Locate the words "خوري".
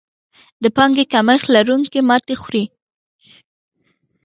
2.41-2.63